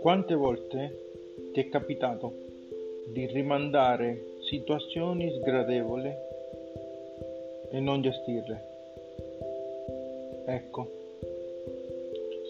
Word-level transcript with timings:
Quante 0.00 0.34
volte 0.34 0.98
ti 1.52 1.60
è 1.60 1.68
capitato 1.68 2.32
di 3.06 3.26
rimandare 3.26 4.36
situazioni 4.40 5.32
sgradevoli 5.32 6.12
e 7.70 7.80
non 7.80 8.00
gestirle? 8.00 8.62
Ecco, 10.46 10.90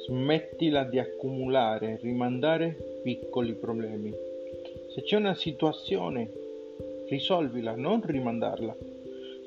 smettila 0.06 0.84
di 0.84 0.98
accumulare 0.98 1.98
rimandare 2.02 3.00
piccoli 3.02 3.54
problemi. 3.54 4.14
Se 4.94 5.02
c'è 5.02 5.16
una 5.16 5.34
situazione, 5.34 6.30
risolvila, 7.08 7.74
non 7.74 8.02
rimandarla. 8.04 8.87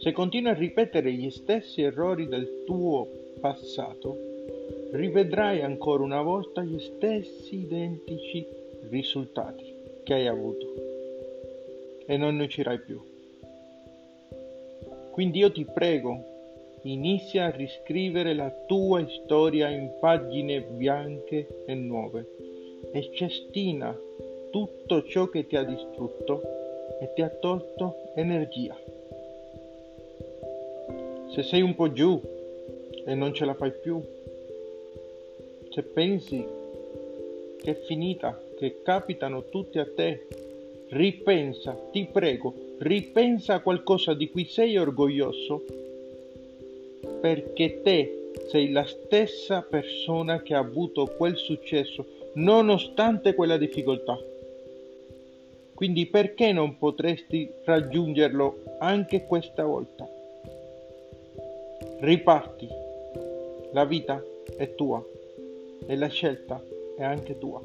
Se 0.01 0.11
continui 0.13 0.49
a 0.49 0.55
ripetere 0.55 1.11
gli 1.13 1.29
stessi 1.29 1.83
errori 1.83 2.27
del 2.27 2.63
tuo 2.65 3.07
passato, 3.39 4.17
rivedrai 4.93 5.61
ancora 5.61 6.01
una 6.01 6.23
volta 6.23 6.63
gli 6.63 6.79
stessi 6.79 7.59
identici 7.59 8.43
risultati 8.89 9.71
che 10.01 10.13
hai 10.15 10.25
avuto 10.25 10.73
e 12.07 12.17
non 12.17 12.37
ne 12.37 12.45
uscirai 12.45 12.79
più. 12.79 12.99
Quindi 15.11 15.37
io 15.37 15.51
ti 15.51 15.65
prego, 15.65 16.79
inizia 16.81 17.45
a 17.45 17.51
riscrivere 17.51 18.33
la 18.33 18.49
tua 18.65 19.07
storia 19.07 19.69
in 19.69 19.97
pagine 19.99 20.61
bianche 20.61 21.63
e 21.67 21.75
nuove 21.75 22.25
e 22.91 23.11
cestina 23.13 23.95
tutto 24.49 25.03
ciò 25.03 25.27
che 25.27 25.45
ti 25.45 25.55
ha 25.55 25.63
distrutto 25.63 26.41
e 26.99 27.13
ti 27.13 27.21
ha 27.21 27.29
tolto 27.29 27.97
energia. 28.15 28.75
Se 31.33 31.43
sei 31.43 31.61
un 31.61 31.75
po' 31.75 31.93
giù 31.93 32.21
e 33.05 33.15
non 33.15 33.33
ce 33.33 33.45
la 33.45 33.53
fai 33.53 33.71
più, 33.71 34.01
se 35.69 35.81
pensi 35.81 36.45
che 37.61 37.71
è 37.71 37.75
finita, 37.85 38.37
che 38.57 38.81
capitano 38.83 39.45
tutti 39.45 39.79
a 39.79 39.87
te, 39.95 40.27
ripensa, 40.89 41.71
ti 41.89 42.05
prego, 42.11 42.53
ripensa 42.79 43.53
a 43.53 43.59
qualcosa 43.61 44.13
di 44.13 44.29
cui 44.29 44.43
sei 44.43 44.77
orgoglioso, 44.77 45.63
perché 47.21 47.81
te 47.81 48.31
sei 48.49 48.71
la 48.71 48.83
stessa 48.83 49.61
persona 49.61 50.41
che 50.41 50.53
ha 50.53 50.59
avuto 50.59 51.05
quel 51.15 51.37
successo, 51.37 52.05
nonostante 52.33 53.35
quella 53.35 53.55
difficoltà. 53.55 54.19
Quindi 55.73 56.07
perché 56.07 56.51
non 56.51 56.77
potresti 56.77 57.49
raggiungerlo 57.63 58.63
anche 58.79 59.25
questa 59.27 59.63
volta? 59.63 60.19
Riparti. 62.03 62.67
La 63.73 63.85
vita 63.85 64.19
è 64.57 64.73
tua 64.73 65.05
e 65.85 65.95
la 65.95 66.07
scelta 66.07 66.59
è 66.97 67.03
anche 67.03 67.37
tua. 67.37 67.61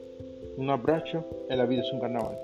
Un 0.56 0.68
abbraccio 0.68 1.46
e 1.48 1.54
la 1.54 1.64
vita 1.64 1.80
su 1.80 1.94
un 1.94 2.00
carnavale. 2.00 2.38